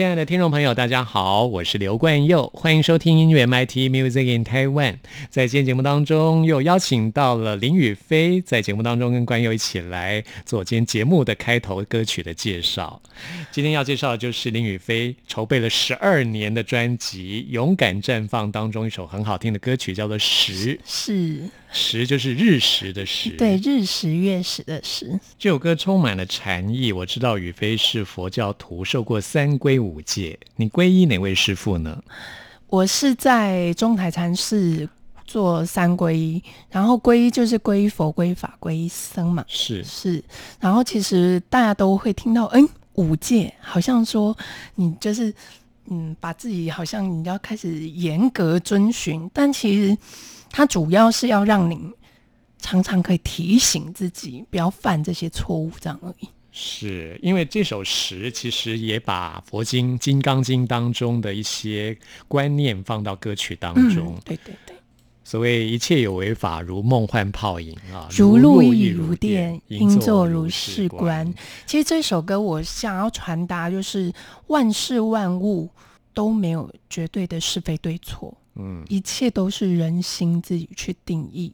[0.00, 4.96] 亲爱的听众朋友，大家好，我是刘冠佑，欢迎收听音乐 MIT Music in Taiwan。
[5.28, 13.02] 在今天节目当中，又邀请到了林宇飞，在节目当中跟冠佑一起来做今天节目的开头歌曲的介绍。
[13.52, 20.76] 今天要介绍的就是林宇飞筹备了十二年的专辑《勇敢绽放》当中一首很好听的歌曲，叫做《时》。
[20.86, 21.40] 是。
[21.72, 25.18] 时就是日食的时，对，日食月食的时。
[25.38, 26.90] 这首歌充满了禅意。
[26.92, 30.38] 我知道宇飞是佛教徒，受过三皈五戒。
[30.56, 32.02] 你皈依哪位师父呢？
[32.66, 34.88] 我是在中台禅寺
[35.24, 39.44] 做三皈依，然后皈依就是皈依佛、皈依法、皈依僧嘛。
[39.46, 40.22] 是是，
[40.58, 44.36] 然后其实大家都会听到，嗯，五戒好像说
[44.74, 45.32] 你就是
[45.86, 49.96] 嗯，把自己好像你要开始严格遵循，但其实。
[50.50, 51.90] 它主要是要让你
[52.58, 56.28] 常常可以提醒自己不要犯这些错误，这样而已。
[56.52, 64.18] 是因为这首诗其实也把佛经《金刚经》当中的一些观念放到歌曲当中。
[64.24, 64.74] 对对对，
[65.22, 71.32] 所谓一切有为法，如梦幻泡影啊，如露亦如电，应作如是观。
[71.66, 74.12] 其实这首歌我想要传达就是，
[74.48, 75.70] 万事万物
[76.12, 78.36] 都没有绝对的是非对错。
[78.56, 81.52] 嗯，一切都是人心自己去定义，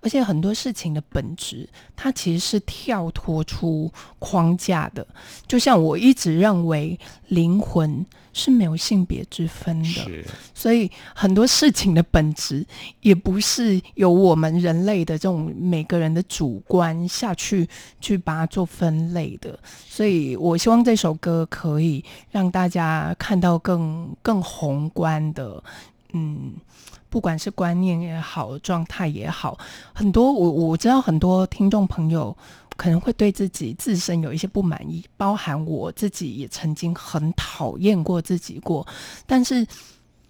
[0.00, 5.06] 而且很多事情的本质，它其实是跳脱出框架的。
[5.46, 10.24] 就像我一直认为，灵魂是没有性别之分的，
[10.54, 12.66] 所以很多事情的本质
[13.02, 17.68] 也不是由我们人类的这种每个人的主观下去
[18.00, 19.56] 去把它做分类的。
[19.86, 25.62] 所以我希望这首歌可以让大家看到更更宏观的。
[26.14, 26.54] 嗯，
[27.10, 29.58] 不管是观念也好，状态也好，
[29.92, 32.34] 很多我我知道很多听众朋友
[32.76, 38.86] 可能会对自己自身有一些不满意，包含我自己也曾经很讨厌过自己过。
[39.26, 39.66] 但是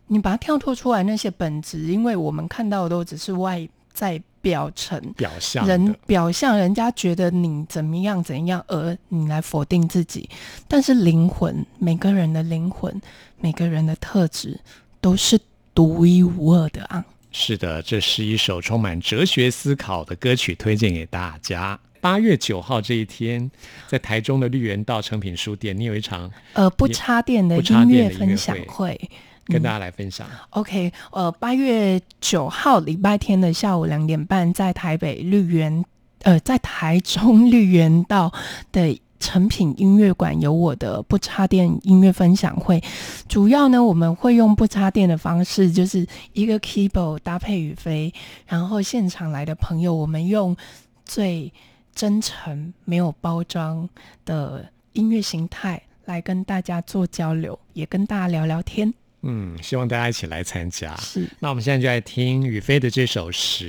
[0.08, 10.28] 你把它跳脱出来，那些本质，因为我们看到的都只是外在表层、表象人表象，人家觉得你怎么样怎样，而你来否定自己。
[10.66, 13.00] 但是灵魂，每个人的灵魂，
[13.38, 14.58] 每个人的特质
[15.00, 15.38] 都是。
[15.78, 17.04] 独一无二的啊！
[17.30, 21.78] 是的，这是一首充满哲学思考的歌曲，推荐给大家。
[22.00, 23.48] 八月九号这一天，
[23.86, 29.00] 在台中的绿园道诚品书店，你有一场呃不插电的音乐分享会，
[29.46, 30.26] 跟大家来分享。
[30.50, 35.84] OK，呃，八月九号礼拜天的下午两点半，在台北绿园，
[36.22, 38.32] 呃，在台中绿园道
[38.72, 39.00] 的。
[39.20, 42.82] 成品音乐馆有我的不插电音乐分享会，
[43.28, 48.12] 主要呢我们会用不插电的方式，就是一个 keyboard 搭配宇飞，
[48.46, 50.56] 然后现场来的朋友，我们用
[51.04, 51.52] 最
[51.94, 53.88] 真诚、没有包装
[54.24, 58.94] 的音乐形态来跟大家做交流，也跟大家聊聊天。
[59.22, 60.94] 嗯，希望大家一起来参加。
[60.96, 63.68] 是，那我们现在就来听宇飞的这首《十》。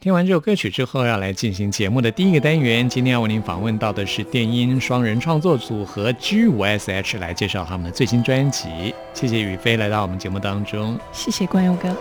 [0.00, 2.86] 听完这首歌曲之后，要来进行节目的第一个单元。
[2.86, 8.94] 今天要为您访问到的是电音双人创作组合 G 五 S H，来介绍他们的最新专辑。
[9.14, 10.98] 谢谢宇飞来到我们节目当中。
[11.12, 11.96] 谢谢关佑哥。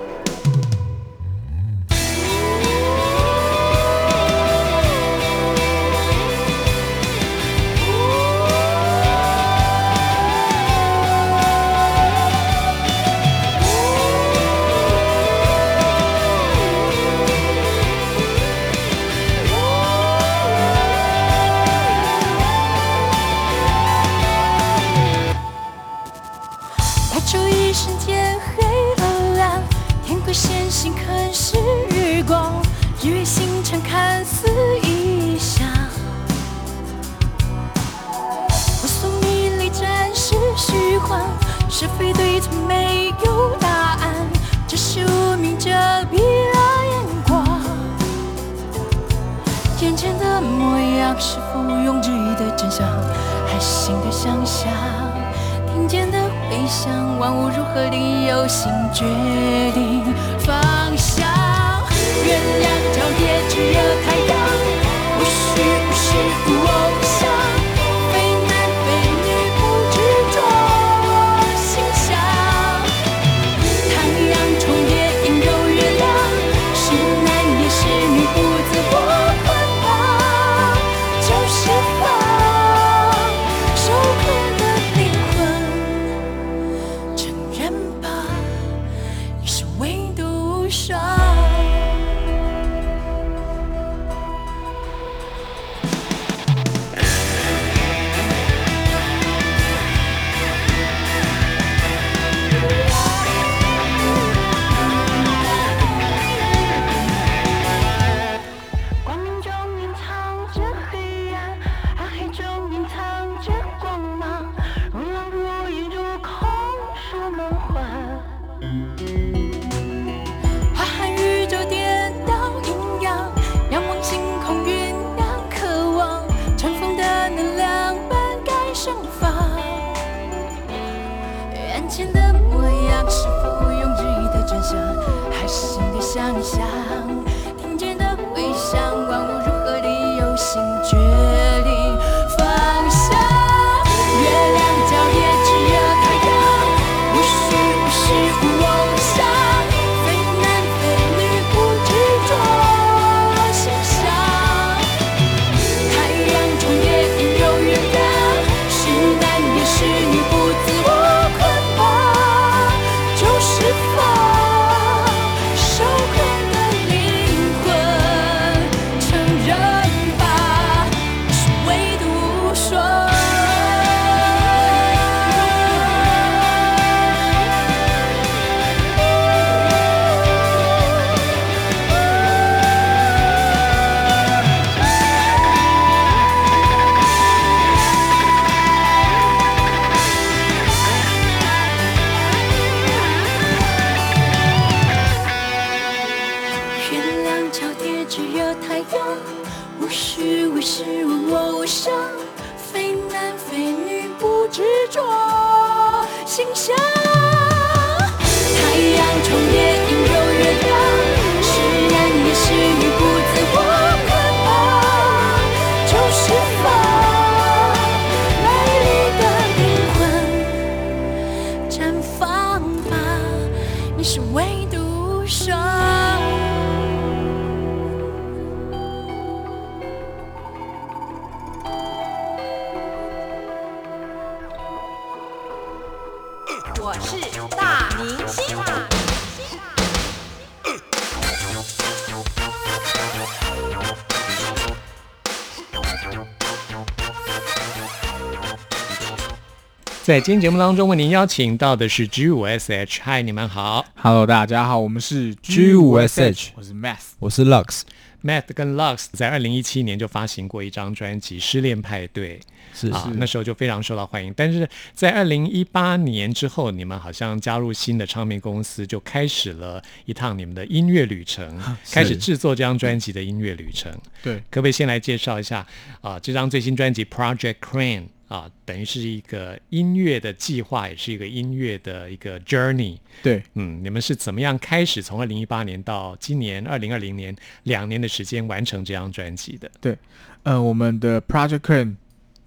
[250.04, 253.00] 在今天节目当中，为您邀请到的是 G 五 S H。
[253.02, 257.84] 嗨，你们好，Hello，大家好，我们是 G 五 S H，我是 Math，我是 Lux。
[258.22, 262.38] Math 跟 Lux 在二零一七年就发行过一张专辑《失恋派对》，
[262.74, 264.34] 是啊，那时候就非常受到欢迎。
[264.36, 271.58] 但是在二零一八年之后，你们好像加入新的唱片公司，就开始了一趟你们的音乐旅程，
[271.94, 273.90] 开始制作这张专辑的音乐旅程。
[274.22, 275.66] 对，可不可以先来介绍一下
[276.02, 276.20] 啊？
[276.20, 278.02] 这张最新专辑《Project Crane》。
[278.34, 282.98] 啊，等于是一个音乐的计划，也是一个音乐的一个 journey。
[283.22, 289.70] 对，嗯，你们是怎么样开始从二零一八年到今年二零二零年两年的时间完成这张专辑的？
[289.80, 289.96] 对，
[290.42, 291.96] 呃，我们的 Project Crane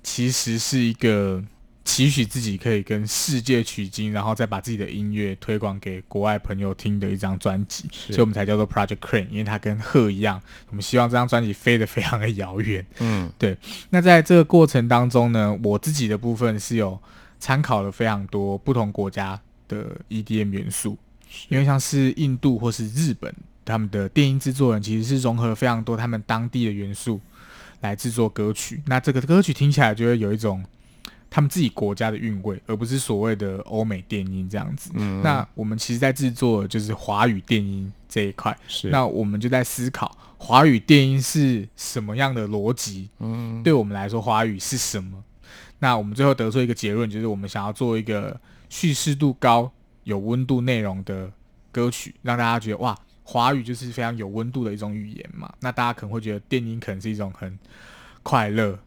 [0.03, 1.45] 其实是一个。
[1.87, 12.85] 期许自己可以跟世界取经，然后再把自己的音乐推广给国外朋友听的一张专辑，所以我们才叫做 Project Crane，因为它跟鹤一样，我们希望这张专辑飞得非常的遥远。
[12.99, 13.57] 嗯，对。
[13.91, 17.01] 那在这个过程当中呢，我自己的部分是有
[17.39, 20.99] 参考了非常多不同国家的 EDM 元素，
[21.49, 23.33] 因为像是印度或是日本，
[23.65, 27.21] 他们的电音制作人其实是融合了非常多他们当地的元素
[27.81, 30.65] 来制作歌曲，那这个歌曲听起来就会有一种。
[31.29, 34.91] 他们自己国家的韵味，而不是所谓的欧美电音这样子。
[34.95, 38.57] 嗯，那我们其实，在制作就是华语电音这一块。
[38.69, 43.11] 是，那我们就在思考华语电音是什么样的逻辑。
[43.19, 45.23] 嗯，对我们来说，华语是什么？
[45.81, 48.41] 那我们最后得出一个结论，就是我们想要做一个
[48.71, 49.71] 叙事度高、
[50.05, 51.31] 有温度内容的
[51.71, 55.53] 歌曲，让大家觉得哇，华语就是非常有温度的一种语言嘛。
[55.61, 57.59] 那大家可能会觉得电音可能是一种很
[58.23, 58.79] 快乐。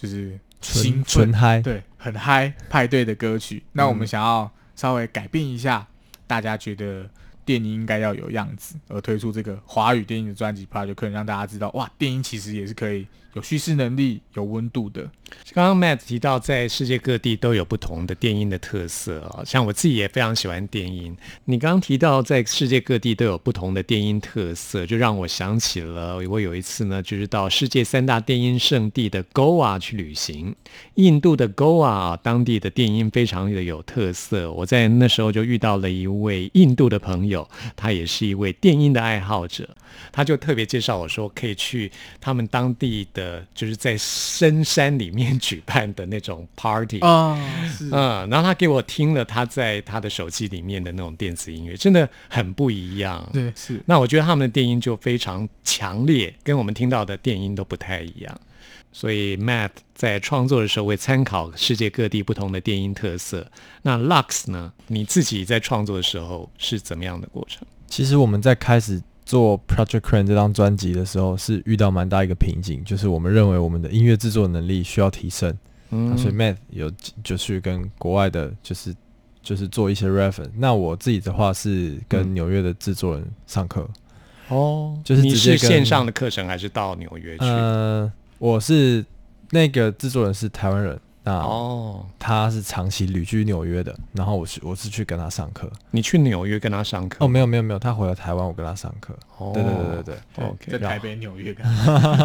[0.00, 3.62] 就是兴奋纯纯嗨，对，很嗨派对的歌曲。
[3.72, 5.86] 那我们想要稍微改变一下，
[6.26, 7.08] 大家觉得
[7.44, 15.08] 电音应该要有样子，而推出这个华语电音的专辑 Project，可能让大家知道，哇，电音其实也是可以有叙事能力、有温度的。
[15.52, 21.14] 刚刚 Matt 提到，在世界各地都有不同的电音的特色啊，像我自己也非常喜欢电音。
[21.44, 30.54] 你刚刚提到在世界各地都有不同的电音特色，就让我想起了我有一次呢，就是到世界三大电音圣地的 Goa 去旅行。
[30.94, 34.50] 印度的 Goa 啊，当地的电音非常的有特色。
[34.50, 39.68] 我在那时候就遇到了一位印度的朋友，他也是一位电音的爱好者，
[40.12, 41.90] 他就特别介绍我说，可以去
[42.20, 45.28] 他们当地的，就是在深山里面。
[45.48, 53.26] 举办的那种 party 啊，是嗯，然后他给我听了他在他的手机里面的那种电子音乐，真的很不一样。
[53.32, 53.80] 对，是。
[53.86, 58.40] 那我觉得他们的电音就非常强烈，跟我们听到的电音都不太一样。
[58.92, 63.50] 所以 Matt 在创作的时候会参考世界各地不同的电音特色。
[63.82, 64.72] 那 Lux 呢？
[64.88, 67.66] 你自己在创作的时候是怎么样的过程？
[67.86, 69.00] 其实我们在开始。
[69.28, 75.54] 做 Project Crane 这张专辑的时候，是遇到蛮大一个瓶颈，就是我们认为我们的音乐制作能力需要提升，
[75.90, 76.90] 嗯，所以 Matt 有
[77.22, 78.94] 就去跟国外的，就是
[79.42, 80.48] 就是做一些 reference。
[80.56, 83.86] 那我自己的话是跟纽约的制作人上课，
[84.48, 87.44] 哦，就是你是线上的课程还是到纽约去？
[87.44, 89.04] 呃，我是
[89.50, 90.98] 那个制作人是台湾人。
[91.34, 95.70] 哦，他是长期旅居纽约的，然后我是我是去跟他上课。
[95.90, 97.24] 你去纽约跟他上课？
[97.24, 99.14] 哦，没有没有没有，他回了台湾，我跟他上课。
[99.38, 101.54] 哦，对对对对对，OK，在台北、纽约。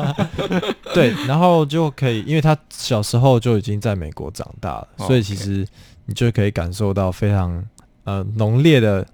[0.93, 5.67] 对，然后就可以，因为他小时候就已经在美国长大了，所以其实
[6.05, 7.63] 你就可以感受到非常
[8.03, 9.05] 呃浓烈的，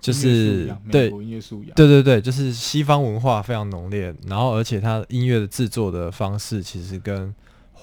[0.00, 7.34] 就是对音乐素养，对对对，就是西方文化非常浓烈，然后而且他音乐的制作的方式其实跟。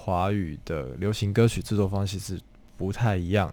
[0.06, 2.38] 华语的流行歌曲制作方式是
[2.76, 3.52] 不太一样，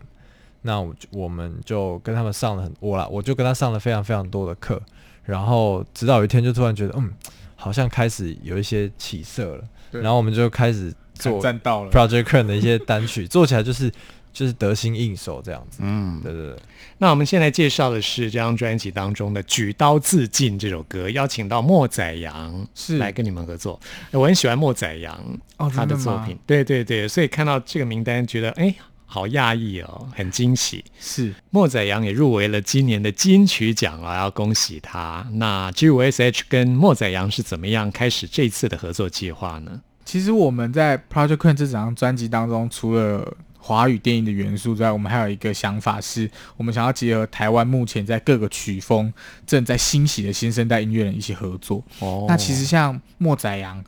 [0.62, 4.80] 那我我们就跟他们上了很我啦，我就跟他上了非常非常多的课，
[5.24, 7.12] 然后直到有一天就突然觉得，嗯，
[7.56, 13.92] 好像开始有一些起色了，然后我们就开始做 Project Crane 的一些单曲，做起来就是。
[14.34, 16.58] 就是得心应手这样子，嗯，对对对。
[16.98, 23.80] 那我们现在介绍的是这张专辑当中的《举刀自尽》这首歌，邀请到莫宰阳是来跟你们合作。
[24.12, 25.16] 我很喜欢莫宰阳
[25.58, 28.74] 哦，他的作品，对对对，所以看到这个名单，觉得哎，
[29.06, 30.84] 好讶异哦，很惊喜。
[31.00, 35.28] 是莫宰阳也入围了今年的金曲奖啊，要恭喜他。
[35.34, 39.82] 那 G 五 S H 跟莫宰阳是怎么样开始这次的合作计划呢？
[40.06, 43.36] 其实我们在 Project Queen 这张专辑当中，除了
[43.66, 49.12] 华语电影的元素之外，我们还有一个想法，是我们想要结合台湾目前在各个曲风
[49.48, 51.82] 正在兴起的新生代音乐人一起合作。
[52.00, 53.82] 哦，那其实像莫宰阳，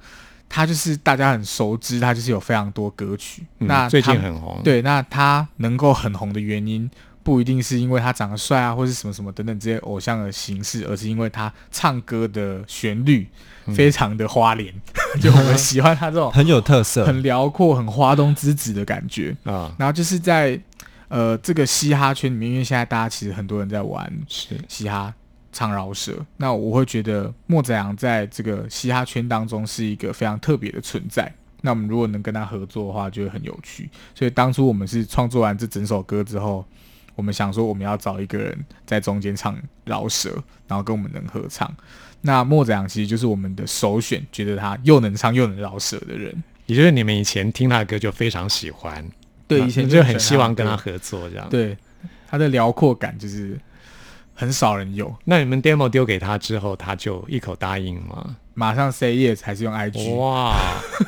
[0.47, 3.43] 他就是大家很熟知，他就是有非常多歌曲。
[3.57, 4.61] 那最近很红。
[4.63, 6.89] 对，那他能够很红的原因。
[7.25, 13.27] 不一定是因为他长得帅啊，或是什么什么等等这些偶像的形式，而是因为他唱歌的旋律
[13.75, 14.71] 非常的花莲，
[15.19, 19.73] 就我们喜欢他这种 很有特色、很辽阔、很花东之子的感觉啊。
[19.79, 20.61] 然后就是在
[21.07, 24.07] 呃这个嘻哈圈里面，因为现在大家其实很多人在玩
[24.67, 25.11] 嘻哈
[25.51, 31.33] 唱饶舌，那我会觉得莫宰阳在这个嘻哈圈当中是一个非常特别的存在。
[31.61, 33.89] 那我们如果能跟他合作的话，就会很有趣。
[34.13, 36.63] 所以当初我们是创作完这整首歌之后。
[37.15, 40.31] 我们想说，我们要找一个人在中间唱饶舌，
[40.67, 41.73] 然后跟我们能合唱。
[42.21, 46.43] 那莫子阳其实就是我们的首选，觉得他又能唱又能饶舌的人。
[46.65, 49.07] 也就是你们以前听他的歌就非常喜欢，
[49.47, 51.47] 对，以前就很希望跟他合作这样。
[51.49, 51.77] 对，
[52.27, 53.59] 他的辽阔感就是
[54.33, 55.15] 很少人有。
[55.25, 58.35] 那你们 demo 丢给他之后，他就一口答应吗？
[58.55, 60.15] 马上 say yes，还是用 IG？
[60.15, 60.55] 哇，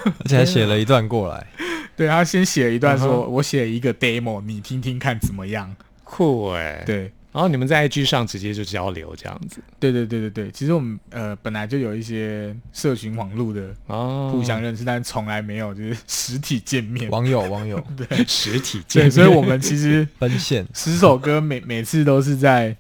[0.06, 1.48] 而且还写了一段过来。
[1.98, 5.76] 对他先写了一段，说我写一个 demo，你听听看怎么样。
[6.10, 10.52] 酷哎，对，然后你们在 IG 上直接就交流这样子，对对对对对。
[10.52, 17.12] 其实我们呃本来就有一些社群网络的哦，互相认识，但从来没有就是实体见面。
[17.12, 19.12] 网友网友， 对，实体见面。
[19.12, 22.76] 所以我们其实 奔现十首歌，每每次都是在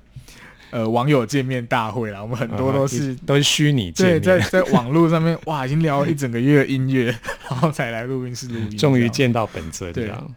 [0.72, 2.22] 呃网友见面大会啦。
[2.22, 7.14] 我们很多都是都是虚拟见面，在在网络上面 哇，已经聊了一整个月音乐，
[7.50, 10.36] 然后才来录音室录音，终于见到本尊这样。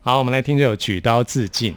[0.00, 1.72] 好，我们来听这首《举刀自尽》。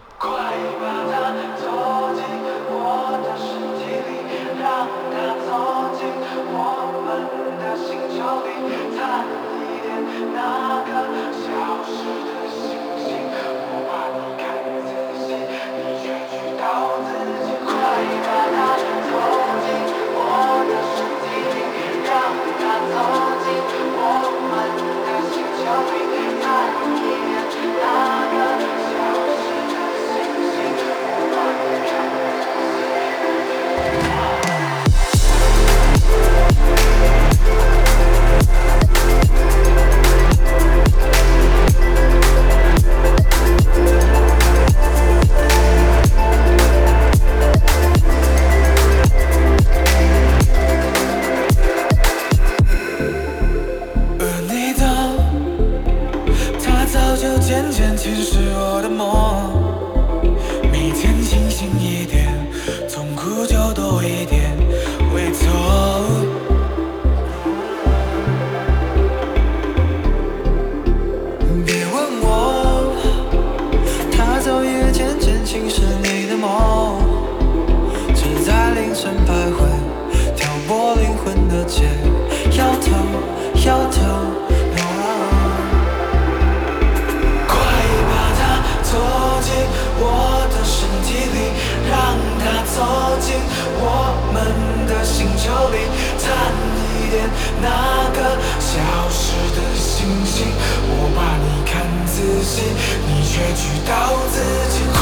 [102.61, 103.91] 你却知道
[104.31, 104.35] 自
[104.69, 104.75] 己。
[104.93, 104.99] 快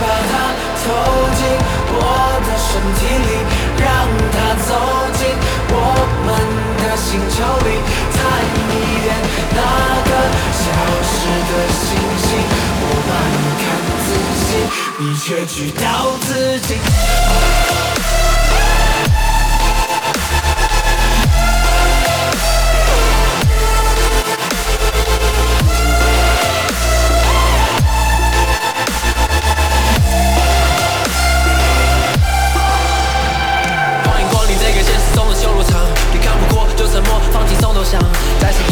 [0.00, 0.32] 把它
[0.82, 0.86] 投
[1.38, 1.40] 进
[1.94, 1.96] 我
[2.46, 2.68] 的身
[2.98, 3.30] 体里，
[3.78, 3.86] 让
[4.32, 4.70] 它走
[5.18, 5.20] 进
[5.68, 5.74] 我
[6.24, 6.28] 们
[6.82, 7.34] 的星球
[7.66, 7.68] 里，
[8.12, 8.18] 探
[8.54, 8.56] 一
[9.02, 9.04] 点
[9.54, 9.58] 那
[10.08, 10.10] 个
[10.52, 10.62] 消
[11.02, 11.12] 失
[11.50, 11.82] 的星
[12.22, 12.26] 星。
[12.80, 13.64] 我把你看
[14.04, 14.08] 仔
[14.42, 14.46] 细，
[14.98, 15.84] 你却知道
[16.20, 16.28] 自
[16.60, 16.70] 己。
[38.42, 38.71] 降。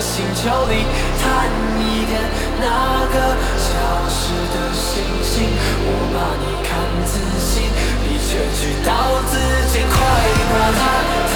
[0.00, 0.86] 星球里，
[1.20, 1.48] 探
[1.80, 2.20] 一点
[2.60, 3.68] 那个消
[4.08, 5.50] 失的星星。
[5.84, 6.70] 我把你看
[7.04, 7.66] 仔细，
[8.04, 8.90] 你却知道
[9.26, 9.34] 自
[9.72, 9.82] 己。
[9.88, 9.96] 快
[10.50, 10.80] 把它
[11.32, 11.34] 投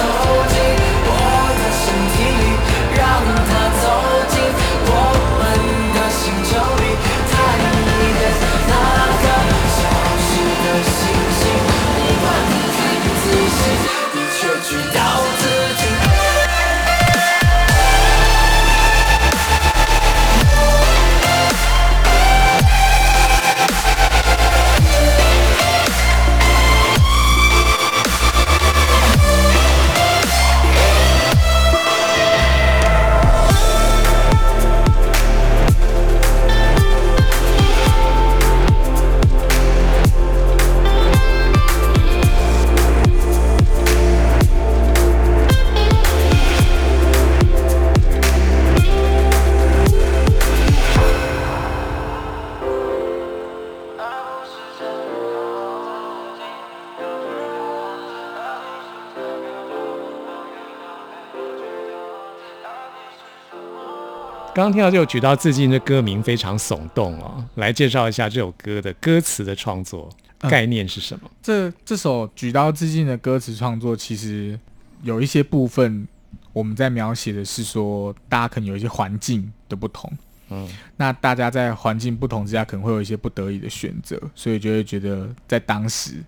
[64.55, 70.07] 刚刚听到这首《举刀自尽》的歌名非常耸动哦，来介绍一下这首歌的歌词的创作
[70.41, 71.31] 嗯概念是什么？
[71.41, 74.59] 这这首《举刀自尽》的歌词创作，其实
[75.01, 76.07] 有一些部分
[76.51, 80.11] 我们在描写的是说，大家可能有一些环境的不同，
[80.49, 86.23] 嗯，那大家在环境不同之下，可能会有一些不得已的选择，所以就会觉得在当时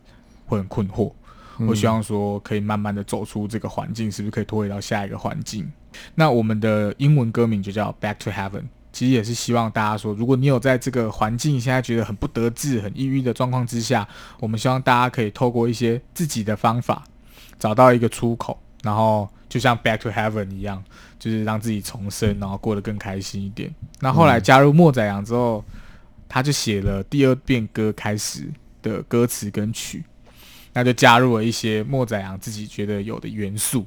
[0.48, 1.12] 会很困惑。
[1.60, 5.72] 我希望说可以慢慢的走出这个环境，是不是可以脱离到下一个环境？
[6.14, 14.08] 那我们的英文歌名就叫《Back to Heaven》，其实也是希望大家说，如果你有在这个环境现在觉得很不得志、很抑郁的状况之下，
[14.40, 17.04] 我们希望大家可以透过一些自己的方法，
[17.58, 20.84] 找到一个出口，然后就像《Back to Heaven》一样，
[21.18, 23.74] 就是让自己重生，然后过得更开心一点。
[24.02, 25.64] 那后来加入莫仔阳之后，
[26.28, 30.04] 他就写了第二遍歌开始的歌词跟曲，
[30.76, 33.86] 那就加入了一些莫宰阳自己觉得有的元素，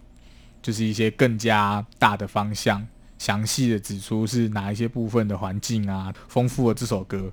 [0.63, 2.85] 就是一些更加大的方向，
[3.19, 7.31] 详细的指出是哪一些部分的环境啊，丰富了这首歌。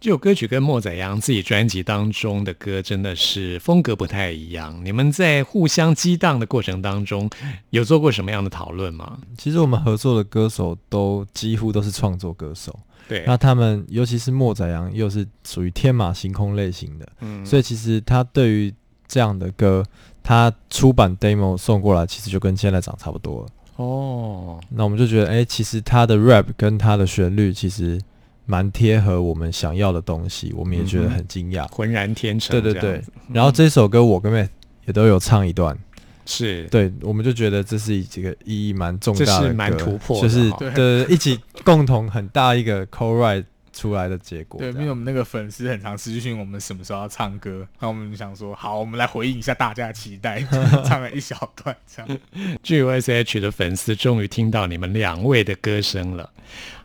[0.00, 4.80] 这首歌曲跟莫宰阳自己专辑当中的歌真的是风格不太一样。
[4.84, 7.28] 你们在互相激荡的过程当中，
[7.70, 9.18] 有做过什么样的讨论吗？
[9.36, 18.74] 其实我们合作的歌手都几乎都是创作歌手，对，那他们尤其是莫宰阳又是属于天马行空类型的，嗯所以其实他对于
[19.06, 19.84] 这样的歌，
[20.22, 23.46] 他出版 demo 送过来，其实就跟现在长差不多了。
[23.76, 28.00] 哦，那我们就觉得，哎、其实他的 rap 跟他的旋律其实
[28.46, 31.66] 蛮贴合我们想要的东西，我们也觉得很惊讶。
[31.72, 33.02] 浑然天成对对对。
[33.32, 34.48] 然后这首歌我跟 Matt
[34.86, 35.76] 也都有唱一段，
[36.24, 36.68] 是。
[36.68, 44.60] 对，我们就觉得这是这个意义蛮重大的歌，这是蛮突破的就是哈对一起共同很大一个 co write 出来的结果。
[44.60, 50.40] 对，因为我们那个粉丝很常私讯我们什么时候要唱歌，那我们想说，好，我们来回应一下大家的期待，
[50.86, 52.18] 唱了一小段这样。
[52.62, 56.30] GUSH 的粉丝终于听到你们两位的歌声了。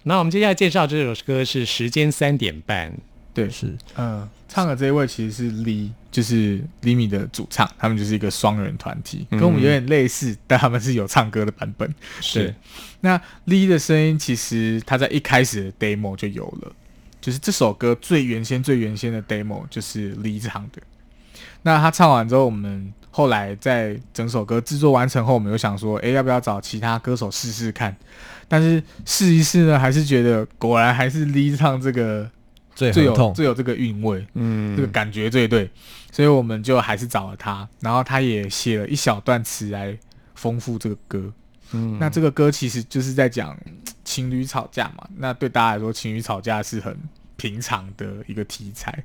[0.04, 2.92] 那我们接下来介绍这首歌是《时间三点半》。
[3.34, 11.94] 对，是嗯，唱的这一位其实是 Lee，就是 Limi 的主唱，他们就是一个双人团体，跟我们有点类似，但他们是有唱歌的版本。
[12.20, 12.54] 是
[13.02, 16.72] 那 Lee 的声音其实他在一开始的 demo 就有了，
[17.22, 20.82] 就是这首歌最原先、最原先的 demo 就是 Lee 唱的。
[21.62, 27.96] 那他唱完之后，我们后来在整首歌制作完成后，我们又想说，诶，要不要找其他歌手试试看？
[28.48, 32.30] 但是试一试呢，还是觉得果然还是 Lee 唱这个
[32.80, 33.34] 最有最有。
[33.34, 34.26] 最有这个韵味。
[34.34, 35.70] 嗯这个感觉最对，
[36.12, 39.98] 所以我们就还是找了他，然后他也写了一小段词来
[40.36, 41.32] 丰富这个歌。
[41.72, 46.98] 嗯那这个歌其实就是在讲嗯情侣吵架嘛，那对大家来说，情侣吵架是很
[47.38, 49.04] 平常的一个题材，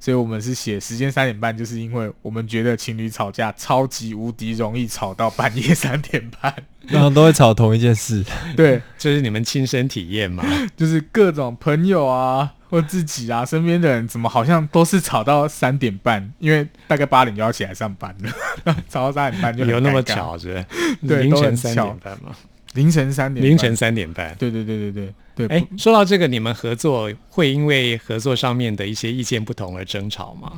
[0.00, 6.52] 所以我们是写时间三点半，就是因为我们觉得情侣吵架超级无敌容易吵到半夜三点半，
[6.88, 8.24] 然后都会吵同一件事，
[8.56, 10.42] 对， 就是你们亲身体验嘛？
[10.74, 20.02] 就是各种朋友啊，或自己啊，身边的人怎么好像都是吵到三点半，因为大概八点就要起来上班了，吵到三点半就很有那么？
[20.02, 20.66] 巧是不是？
[21.06, 22.36] 对凌晨三巧点半吗？
[22.74, 24.34] 凌晨三点半，凌晨三点半。
[24.38, 30.52] 对对对对对对，哎，说到这个，你们合作会因为合作上面的一些意见不同而争吵吗？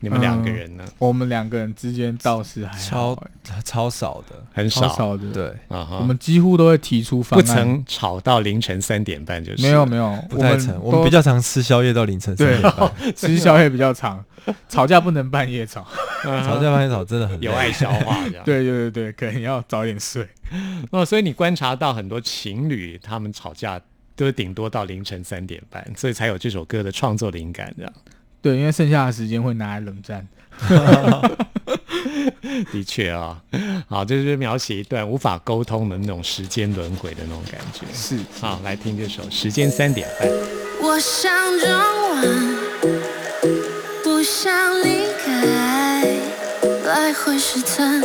[0.00, 0.84] 你们两个人呢？
[0.98, 4.42] 我们两个人之间倒是还好、超欸，超少的。
[4.52, 10.78] 很少，少的，，对，啊哈我们几乎都会提出方案，不曾吵到凌晨三点半，就是没有没有，不太成。
[10.82, 14.24] 我们比较常吃宵夜到凌晨三对点半，吃宵夜比较长，
[14.68, 15.86] 吵架不能半夜吵，
[16.24, 18.16] 嗯吵架半夜吵真的很有爱消化。
[18.44, 20.26] 对对对对，可能要早点睡。
[20.90, 23.80] 哦，所以你观察到很多情侣他们吵架
[24.16, 27.92] 都顶多到凌晨三点半，所以才有这首歌的创作灵感这样。
[28.42, 30.26] 对，因为剩下的时间会拿来冷战。
[32.72, 33.40] 的确啊、
[33.88, 37.86] 好，这就是描写一段无法沟通的那种时间轮回的那种感觉。
[37.94, 40.28] 是，好，来听这首《时间三点半》。
[40.82, 41.70] 我想转
[42.10, 42.22] 弯，
[44.02, 46.04] 不想离开，
[46.84, 48.02] 来回试探。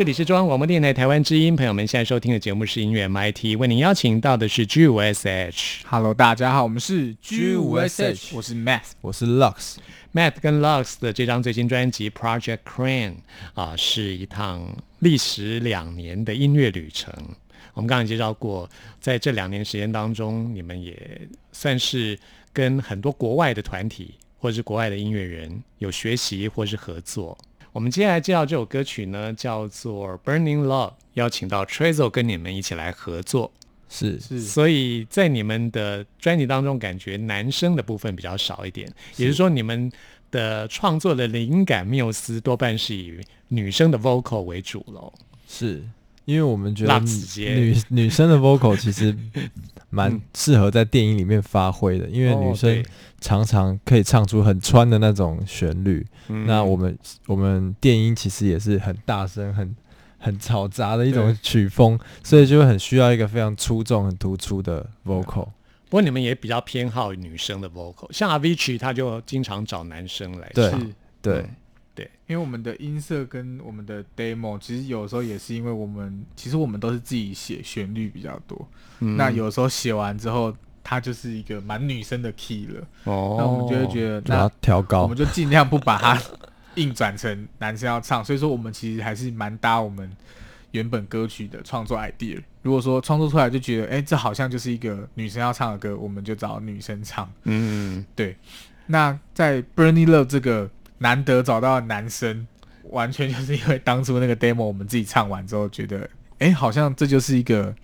[0.00, 5.82] 这里是中央广播电台台湾之音，朋友们现在收听的节目是音乐 MIT，为您邀请到的是 G 五 SH。
[5.86, 8.92] Hello，大家好，我们是 G5SH 我是 Math。
[9.02, 13.12] 我是 Lux，Matt 跟 Lux 的这张最新专辑《Project Crane》
[13.52, 17.12] 啊，是一趟历时两年的音乐旅程。
[17.74, 18.66] 我们刚才介绍过，
[19.02, 22.18] 在这两年时间当中，你们也算是
[22.54, 27.36] 跟很多国外的团体或者是国外的音乐人有学习或是合作。
[27.72, 33.52] 我们接下来介绍这首歌曲呢，叫做《Burning Love》，邀请到 Trezo 跟你们一起来合作。
[33.88, 39.90] 是是所以在你们的专辑当中，感觉男生的部分比较少一点，也就是说，你们
[40.30, 45.12] 的创作的灵感缪斯多半是以女生的 vocal 为主喽。
[45.48, 45.82] 是，
[46.30, 49.16] 因为我们觉得女女 女生的 vocal 其实
[49.90, 50.20] 蛮嗯。
[50.34, 52.84] 适合在电影里面发挥的，因为哦女生
[53.20, 56.06] 常常可以唱出很穿的那种旋律。
[56.28, 56.46] 嗯。
[56.46, 59.74] 那我们我们电音其实也是很大声、很
[60.18, 65.48] 很嘈杂的一种曲风，所以就很需要一个非常出众、很突出的 vocal。
[65.88, 70.78] 不过你们也比较偏好女生的 vocal，像 Avicii 他就经常找男生来唱。
[70.80, 70.86] 是。
[71.20, 71.56] 对，嗯
[72.26, 78.68] 因为我们的音色跟我们的 demo，其实有时候也是因为我们其实我们都是自己写旋律比较多，
[79.00, 79.16] 嗯。
[79.16, 85.02] 那有时候写完之后，它就是一个蛮女生的 key 了，哦，那我们就会觉得那我调高。
[85.02, 85.16] 我们。
[85.16, 86.22] 就尽量不把它
[86.76, 90.10] 硬转成男生要唱，所以说我们其实还是蛮搭我们
[90.70, 92.40] 原本歌曲的创作 idea。
[92.62, 97.30] 如果说创作出来就觉得，哎、这好像就是一个女生要唱的歌，我们就找女生唱。
[97.44, 98.36] 嗯，对。
[98.86, 100.68] 那在 Burnie Love 这个
[101.02, 102.46] 难得找到男生，
[102.90, 105.98] 完全就是因为当初那个 demo 我们自己唱完之后，觉得
[106.38, 107.74] 哎、诶好像这就是一个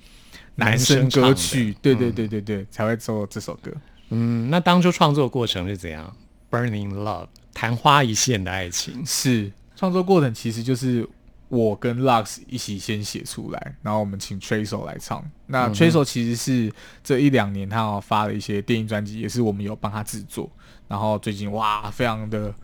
[0.55, 3.73] 男生歌曲，对对对对对，才会做这首歌。
[4.11, 6.15] 嗯，那当初创作过程是怎样
[6.51, 9.05] ？Burning Love，昙花一现的爱情。
[9.05, 11.09] 是创作过程其实就是
[11.49, 15.25] 我跟 Lux 一起先写出来，然后我们请 Trace 来唱。
[15.47, 20.51] 那 Trace 其实是这一两年他有发了一些电影专辑，也是我们有帮他制作。
[20.89, 22.55] 然后最近哇，非常的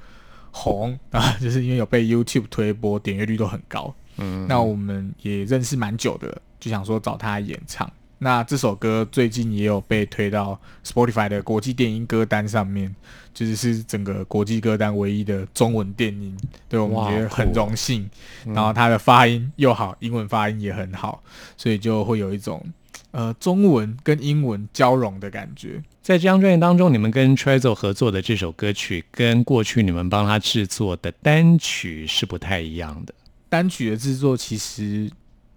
[0.53, 3.93] 红 啊，就是因为有被 YouTube 推播，点阅率都很高。
[4.19, 7.91] 嗯，那我们也认识蛮久的，就想说找他演唱。
[8.19, 12.95] 那这首歌最近也有被推到 Spotify 的国际电音歌单上面，
[13.35, 16.37] 就是是整个国际歌单唯一的中文电音，
[16.69, 18.09] 对我哇们觉得很酷荣幸。
[18.47, 21.21] 嗯然后他的发音又好，英文发音也很好，
[21.57, 22.65] 所以就会有一种
[23.11, 25.83] 呃中文跟英文交融的感觉。
[26.03, 33.15] 在这张专辑当中，你们跟 Trezo 合作的这首歌曲，跟过去你们帮他制作的单曲是不太一样的。
[33.49, 35.09] 单曲的制作其实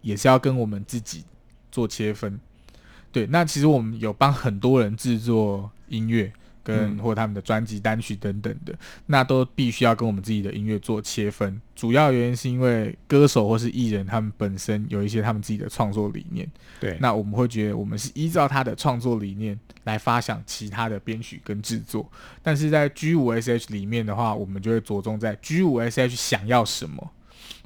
[0.01, 1.23] 也是要跟我们自己
[1.71, 2.39] 做切分。
[3.11, 6.31] 对，那其实我们有帮很多人制作音乐，
[6.65, 6.97] 跟嗯。
[6.97, 8.73] 或他们的专辑、单曲等等的，
[9.05, 11.61] 那都必须要跟我们自己的音乐做切分。
[11.75, 16.49] 主要原因是因为歌手或是艺人他们本身有一些他们自己的创作理念，
[16.79, 22.09] 对，那我们会觉得我们是依照他的创作理念来发想其他的编曲跟制作，
[22.41, 27.11] 但是在 G 五 SH 里面的话，我们就会着重在 G 五 SH 想要什么，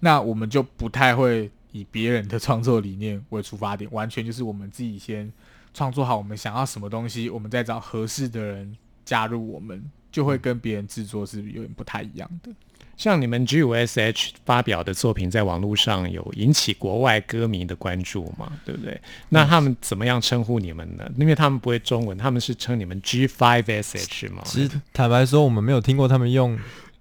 [0.01, 5.31] 那我们就不太会以别人的创作理念为出发点，完全就是我们自己先
[5.71, 8.75] 创作好我们想要什么东西，我们再找合适的人
[9.09, 12.51] 加入我们，就会跟别人制作是有点不太一样的。
[12.95, 18.51] 像你们 G 五 SH 发表的作品，在网络上有引起国外歌迷的关注嘛？
[18.63, 19.01] 对不对？
[19.29, 21.09] 那他们怎么样称呼你们呢？
[21.17, 24.43] 因为他们不会中文，他们是称你们 G Five SH 吗？
[24.45, 26.55] 其实坦白说，我们没有听过他们用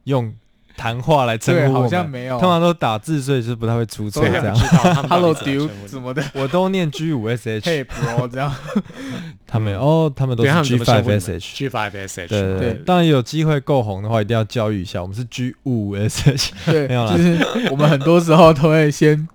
[0.05, 0.35] 用
[0.79, 2.38] 谈话来称呼我们，像没有。
[2.38, 4.57] 通常都打字，所以是不太会出错这样。
[5.09, 8.55] Hello 怎么 dude 什么的我都念 G 五 SH，，Hey bro 这样。
[9.45, 11.55] 他们哦，他们都是 G five SH。
[11.57, 15.03] G Five SH 对对，当然有机会够红的话，一定要教育一下。
[15.03, 19.29] 我们是 G 五 SH，对，没有啦就是我们很多时候都会先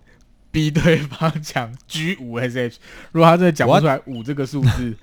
[0.50, 2.76] 逼对方讲 G 五 SH，
[3.12, 4.96] 如果他真的讲不出来五这个数字，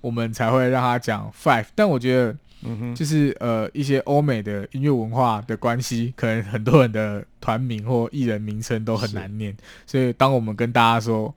[0.00, 1.64] 我们才会让他讲 five。
[1.74, 11.34] 但我觉得嗯哼，就是呃一些欧美的音乐文化的关系，可能很多人的团名或艺人名称都很难念，所以当我们跟大家说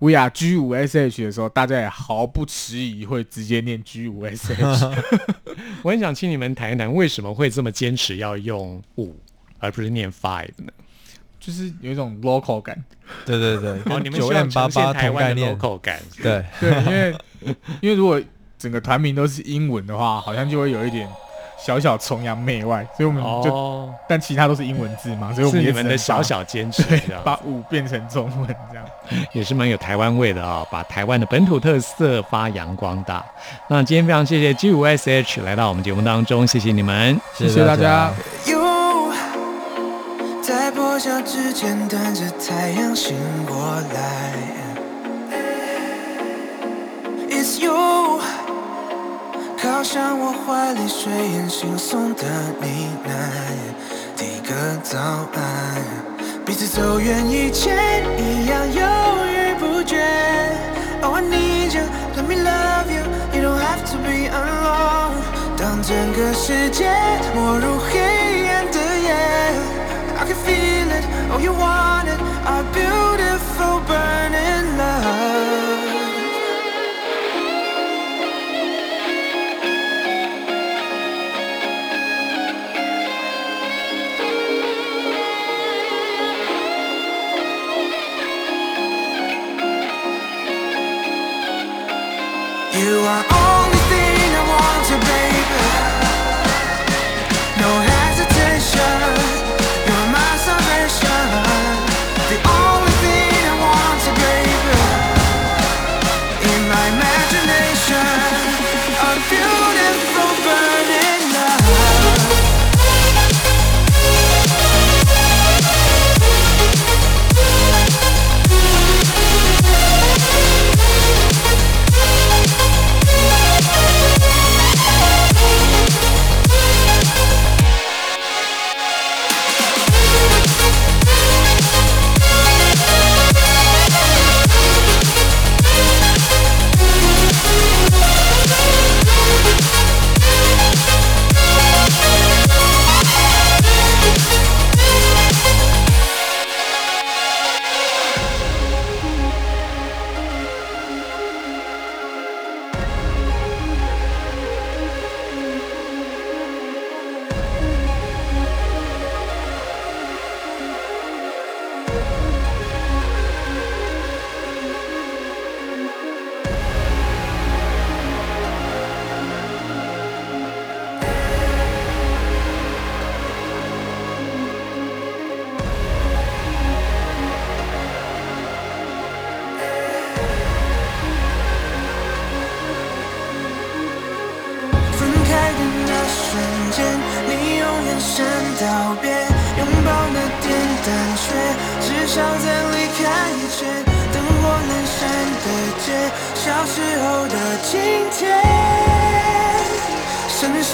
[0.00, 5.02] We are G 五 SH 的时候，大家也毫不迟疑会直接念 G 五 SH。
[5.82, 9.14] 我很想请你们谈一谈，为什么会这么坚持要用五，
[9.60, 10.72] 而不是念 five 呢？
[11.38, 12.82] 就是有一种 local 感，
[13.26, 15.58] 对对对， 哦，你们跟九希望 M 八八台湾的同概念。
[15.58, 16.02] local 感。
[16.22, 17.16] 对，对，因为
[17.82, 18.20] 因为如果
[18.64, 21.06] 整个团名都是英文的话，好像就会有一点
[21.62, 26.82] 小小崇洋媚外，所以我们就、哦，但其他都是英文字嘛，所以我们也们的小小坚持，
[27.22, 28.86] 把五变成中文这样。
[29.34, 33.22] 也是蛮有台湾味的啊、把台湾的本土特色发扬光大。
[33.68, 37.20] 那今天非常谢谢 G 五 SH 来到我们节目当中，谢谢你们。
[37.34, 38.10] 谢谢大家。
[38.46, 39.12] You
[40.40, 43.14] 在破晓之前等着太阳醒
[43.46, 43.56] 过
[43.92, 44.32] 来。
[47.28, 48.22] It's you，
[49.64, 52.28] 靠向我怀里，睡眼惺忪的
[52.60, 52.66] 呢
[53.02, 53.08] 喃，
[54.14, 54.98] 第一个早
[55.32, 55.82] 安，
[56.44, 58.82] 彼此走远以前一样犹
[59.26, 60.04] 豫不决。
[61.00, 65.16] Oh I need you，let me love you，you don't have to be alone。
[65.56, 66.84] 当整个世界
[67.34, 69.14] 没入黑暗的夜
[70.18, 73.03] ，I can feel it，oh you want it，our beautiful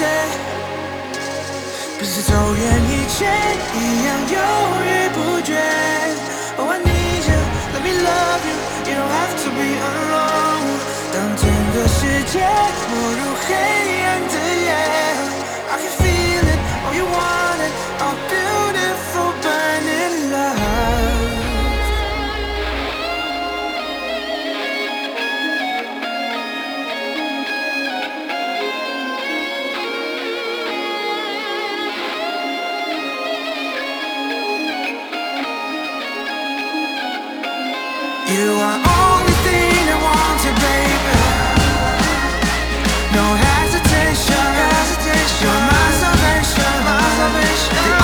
[0.00, 0.06] 谁？
[1.98, 3.16] 不是走远以前
[3.74, 4.36] 一样犹
[4.84, 5.48] 豫不决。
[6.58, 7.40] Oh, I need you,
[7.72, 8.56] let me love you,
[8.86, 10.68] you don't have to be alone.
[11.12, 11.98] 当整个世
[12.30, 12.34] 界
[12.90, 13.54] 没入黑
[14.04, 14.68] 暗的夜，
[15.70, 16.19] I can feel
[47.41, 47.69] wish.
[47.71, 48.00] I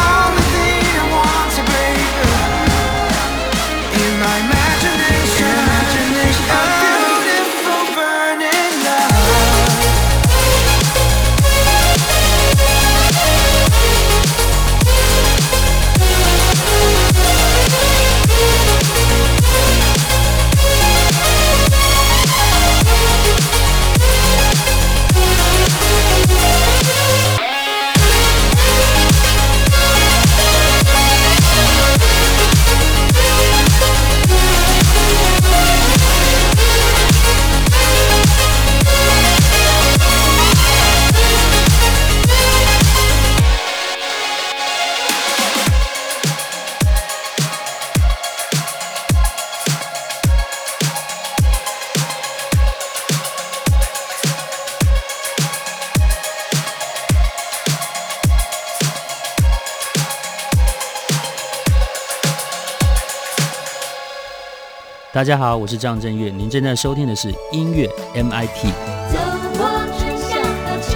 [65.18, 68.70] 大家好，我是张震岳，您正在收听的是音乐 MIT。
[69.11, 69.18] 走
[69.57, 70.93] 过春夏和秋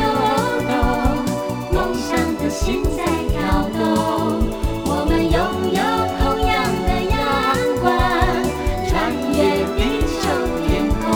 [0.69, 0.78] 冬，
[1.74, 3.03] 梦想的心在
[3.34, 3.82] 跳动。
[4.86, 5.34] 我们拥
[5.74, 5.82] 有
[6.22, 6.53] 同样
[6.86, 7.17] 的阳
[7.82, 7.89] 光，
[8.88, 10.30] 穿越地球
[10.67, 11.09] 天空，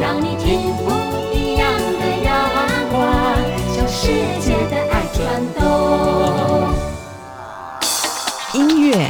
[0.00, 0.90] 让你听不
[1.32, 2.34] 一样的阳
[2.90, 2.98] 光，
[3.76, 4.10] 向世
[4.40, 5.22] 界的爱传
[5.54, 5.62] 动。
[8.54, 8.58] 音
[8.90, 9.08] 乐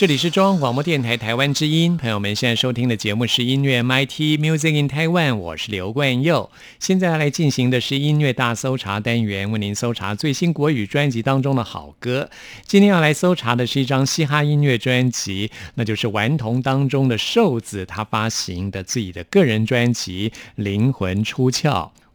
[0.00, 6.50] 这里是中央广播电台台湾之音，朋友们现在收听的节目是音乐 MIT Music in Taiwan，我是刘冠佑。
[6.78, 12.30] 现在来进行的是音乐大搜查单元，为您搜查最新国语专辑当中的好歌。
[12.64, 21.68] 今天要来搜查的是一张嘻哈音乐专辑，那就是顽童当中的瘦子他发行的自己的个人专辑《灵魂出窍》。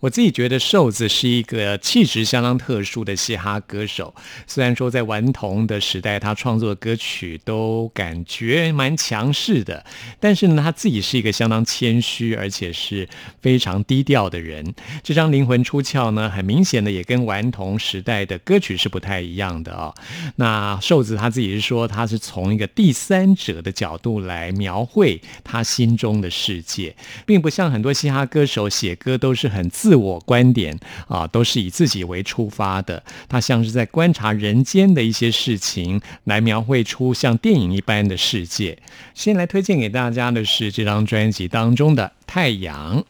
[0.05, 4.13] 我自己觉得瘦子是一个气质相当特殊的嘻哈歌手。
[4.45, 9.83] 虽然说在顽童的时代，他创作的歌曲都感觉蛮强势的，
[10.19, 13.09] 但是呢，他自己是一个相当谦虚而且是
[13.41, 14.75] 非常低调的人。
[15.01, 19.91] 这张《灵魂出窍》呢，很明显的也跟顽童时代的歌曲是不太一样的哦。
[20.35, 26.95] 那瘦子他自己是说，他是从一个第三者的角度来描绘他心中的世界，
[27.25, 29.94] 并不像很多嘻哈歌手写歌都是很自。
[29.95, 30.77] 自我观点
[31.07, 33.01] 啊，都是以自己为出发的。
[33.29, 38.77] 他像是在观察人间的一些事情，来描绘出像电影一般的世界。
[39.13, 43.01] 先来推荐给大家的是这张专辑当中的《太阳》。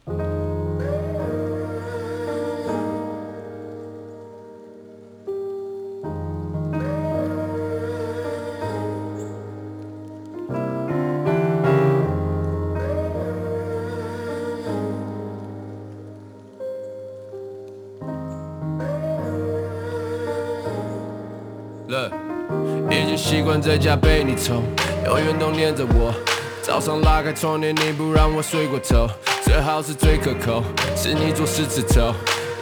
[23.62, 24.64] 在家被你宠，
[25.06, 26.14] 永远都黏着我。
[26.62, 29.08] 早上拉开窗帘，你不让我睡过头。
[29.44, 30.64] 最好是最可口，
[30.96, 32.14] 是你做事刺头。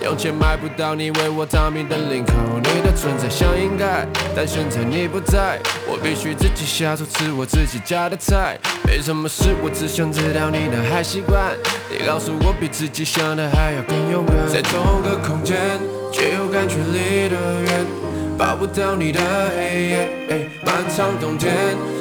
[0.04, 2.34] 用钱买不到你为我躺平的领口。
[2.58, 8.60] 你的存在像应该，但现在你不在，我必须自己下厨吃我自己家的菜。
[8.86, 11.56] 没什么事，我只想知道你的还习惯。
[11.90, 15.58] 你告诉我比自己想的还要更勇敢，在同个空间
[16.12, 18.03] 却又感觉离得远。
[18.38, 19.20] 抱不到你的
[19.56, 20.10] 黑夜，
[20.66, 21.54] 漫长冬天，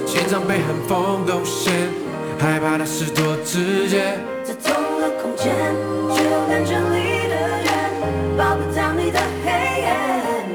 [0.07, 1.73] 心脏被寒风攻陷，
[2.39, 4.19] 害怕的事多直接。
[4.43, 5.53] 在同个空间，
[6.15, 7.67] 却又感觉离得远，
[8.37, 9.51] 抱不到你的黑
[9.83, 9.95] 夜，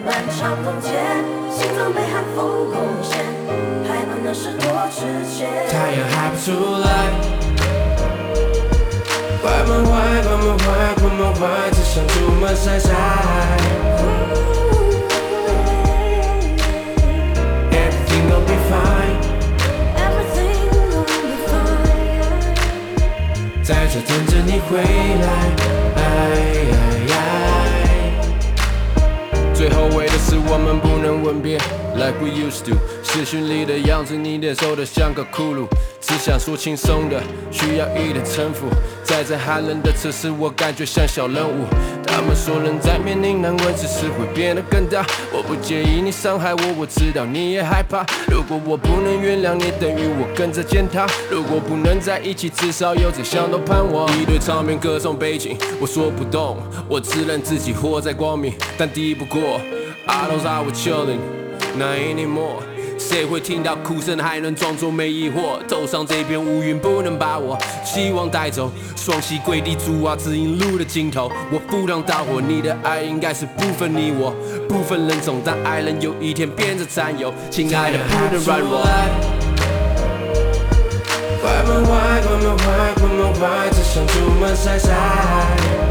[0.05, 3.23] 漫长冬天，心脏被寒风攻陷，
[3.87, 5.05] 害怕那事多直
[5.37, 5.45] 接。
[5.69, 6.51] 太阳还不出
[6.81, 6.87] 来，
[9.41, 10.65] 关门坏，关门坏，
[11.01, 14.16] 关门坏，只想出门晒晒。
[23.97, 24.85] 在等着你回来。
[29.55, 31.57] 最后悔的是我们不能吻别
[31.95, 32.77] ，like we used to。
[33.03, 35.65] 视讯里的样子，你脸瘦得像个骷髅。
[36.07, 38.67] 只想说轻松的，需要一点城府。
[39.03, 41.65] 在这寒冷的城市，我感觉像小人物。
[42.05, 45.05] 他们说人在面临难关，只是会变得更大。
[45.33, 48.05] 我不介意你伤害我，我知道你也害怕。
[48.31, 51.05] 如果我不能原谅你，等于我跟着践踏。
[51.29, 54.07] 如果不能在一起，至少有这相同盼望。
[54.17, 59.59] 一堆场面歌颂背景，我说不动，我只能自己活在光明，但敌不过。
[60.05, 61.19] I don't know what chilling,
[61.77, 62.63] not anymore.
[62.97, 65.59] 谁会听到哭声还能装作没疑惑？
[65.67, 68.71] 头上这片乌云不能把我希望带走。
[68.95, 71.31] 双膝跪地，主啊，指引路的尽头。
[71.51, 74.33] 我赴汤蹈火，你的爱应该是不分你我，
[74.67, 77.33] 不分人种，但爱人有一天变成占有。
[77.49, 78.81] 亲爱的，不能软弱。
[81.41, 85.86] 关门坏，关门坏，关门坏，只想出门晒晒。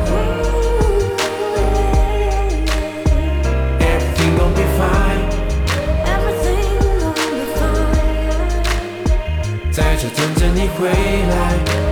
[10.26, 11.85] 等着你回来。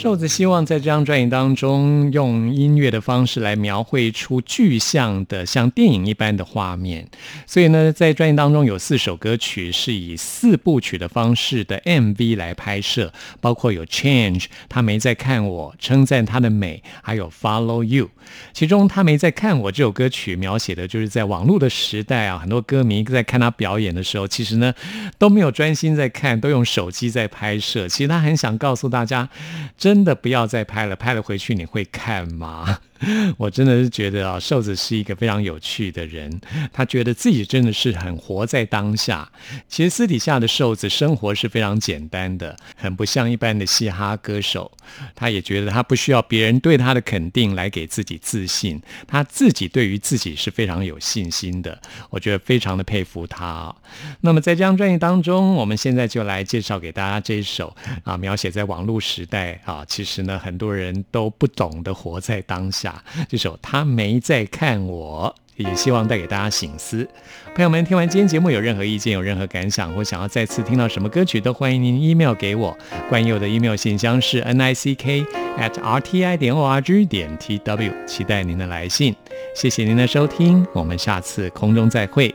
[0.00, 7.06] 瘦子希望在这张专辑当中，用音乐的方式来描绘出具象的像电影一般的画面。
[7.46, 18.06] 所以呢，在专辑当中有四首歌曲是以四部曲的方式的 MV 来拍摄，包括有《Change》，他没在看我，称赞他的美，还有《Follow You》。
[18.54, 24.72] 其中他没在看我这首歌曲描写的就是在网络的时代啊，很多歌迷在看他表演的时候，其实呢
[25.18, 27.86] 都没有专心在看，都用手机在拍摄。
[27.86, 29.28] 其实他很想告诉大家，
[29.76, 29.89] 真。
[29.90, 32.78] 真的不要再拍了，拍了回去你会看吗？
[33.38, 36.40] 我真的是觉得啊，瘦子是一个非常有趣的人，
[36.72, 39.30] 他觉得自己真的是很活在当下。
[39.68, 44.70] 其实私底下的瘦子生活是非常简单的，很不像一般的嘻哈歌手。
[45.14, 51.80] 他也觉得他不需要别人对他的肯定来给自己自信，他自己对于自己是非常有信心的。
[52.10, 53.74] 我觉得非常的佩服他。
[54.20, 57.74] 那么在这张专辑当中，我们现在就来介绍给大家这一首
[58.04, 62.89] 啊，描写在网络时代啊，其实呢很多人都不懂得活在当下。
[63.28, 67.08] 这首他没在看我，也希望带给大家醒思。
[67.54, 72.76] 朋友们，听完今天节目有任何意见、有任何感想，或想要再次听到什么歌曲，都欢迎您 email 给我。
[73.08, 75.24] 关于我的 email 信箱是 n i c k
[75.58, 79.14] at r t i 点 o r g 点 t w，期待您的来信。
[79.54, 82.34] 谢谢您的收听，我们下次空中再会。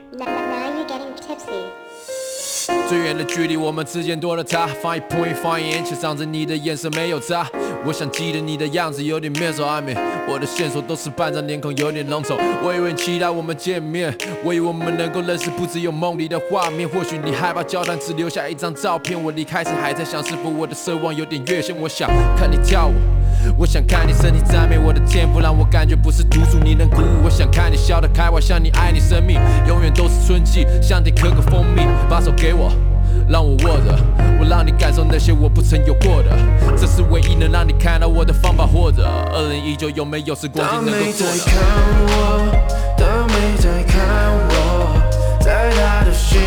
[2.88, 4.68] 最远的距离，我们之间多了他。
[4.82, 7.48] 放一 point，放一眼，却藏着你的眼神没有眨。
[7.84, 9.96] 我想记得你的样子，有点面熟暧昧。
[10.28, 12.36] 我的线索都是半张脸孔，有点浓稠。
[12.64, 16.88] 我以为期待我们见面，我以为我们能够认识，不只有梦里的画面。
[16.88, 19.22] 或许你害怕交谈，只留下一张照片。
[19.22, 21.76] 我离开时还在想，是否我的奢望有点越线。
[21.80, 22.08] 我想
[22.38, 22.94] 看你跳舞，
[23.58, 27.24] 我想看你身体赞美我的天赋，让我感觉不是独处你能鼓舞。
[27.24, 32.72] 我想看你笑得开怀，像你爱你生命，永远都是春季，像得可可蜂蜜，把手给我。
[33.28, 33.98] 让我握着，
[34.40, 36.30] 我让你感受那些我不曾有过的，
[36.78, 38.68] 这是唯一能让你看到我的方法。
[38.68, 41.34] 或者，二零一九有没有时光机能够做的？
[41.38, 41.64] 他没在看
[42.06, 42.52] 我，
[42.98, 43.98] 他没在看
[44.50, 45.02] 我，
[45.40, 46.40] 在他的心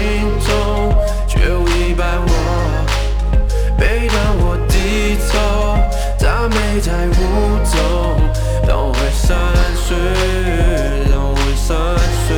[6.48, 7.12] 他没在舞
[7.64, 8.16] 动，
[8.66, 9.36] 当我会散
[9.76, 9.96] 睡，
[11.10, 11.76] 当我会散
[12.26, 12.28] 睡。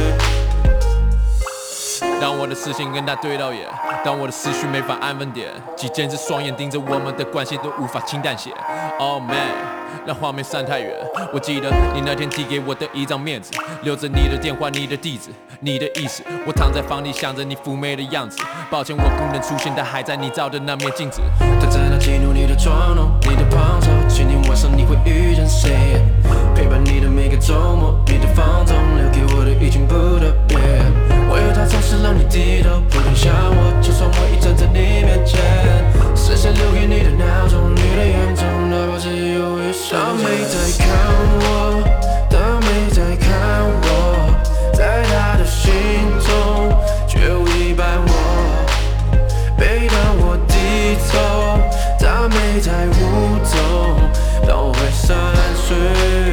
[2.20, 3.68] 当我的视线跟他对到眼，
[4.04, 8.50] 当我的思绪没法安分点，几千只双眼盯着我们的关系都无法轻淡些。
[8.98, 9.54] Oh man，
[10.04, 10.92] 让画面散太远。
[11.32, 13.52] 我记得你那天递给我的一张面子，
[13.82, 15.30] 留着你的电话、你的地址、
[15.60, 16.22] 你的意思。
[16.46, 18.38] 我躺在房里想着你妩媚的样子。
[18.70, 21.20] 抱歉我不能出现，但还在你照的那面镜子。
[21.60, 23.90] 他在那记录你的妆容你的胖瘦，
[24.50, 25.70] 晚上你会遇见谁？
[26.56, 30.58] 陪伴你的每个周末，你的放纵，留给我的已经不特别。
[31.30, 35.38] 我有他，总是让你低头，不停想我，就算我已站在你面前。
[36.16, 40.02] 是谁留给你的那种，你的眼中，哪怕只有一双。
[40.02, 40.98] 他没在看
[41.46, 41.86] 我，
[42.28, 43.30] 他没在看
[43.86, 44.34] 我，
[44.74, 45.70] 在他的心
[46.26, 46.74] 中，
[47.06, 48.12] 却有一半我。
[49.56, 51.54] 每当我低头，
[52.00, 53.69] 他没在舞动。
[55.10, 56.29] 山水